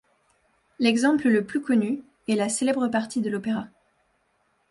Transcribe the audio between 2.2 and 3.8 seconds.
est la célèbre partie de l'opéra.